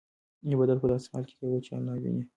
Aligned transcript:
عبادت 0.51 0.77
په 0.81 0.87
داسې 0.91 1.07
حال 1.11 1.23
کې 1.29 1.35
کوه 1.39 1.57
چې 1.65 1.71
الله 1.77 1.95
وینې. 2.01 2.23